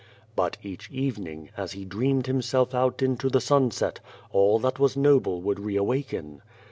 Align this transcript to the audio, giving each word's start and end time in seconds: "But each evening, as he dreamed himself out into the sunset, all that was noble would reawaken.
"But 0.35 0.57
each 0.63 0.89
evening, 0.89 1.51
as 1.55 1.73
he 1.73 1.85
dreamed 1.85 2.25
himself 2.25 2.73
out 2.73 3.03
into 3.03 3.29
the 3.29 3.39
sunset, 3.39 3.99
all 4.31 4.57
that 4.57 4.79
was 4.79 4.97
noble 4.97 5.43
would 5.43 5.59
reawaken. 5.59 6.41